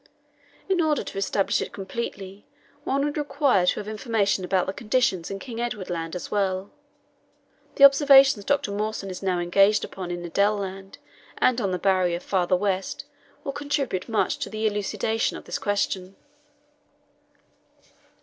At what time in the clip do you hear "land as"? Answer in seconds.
5.91-6.31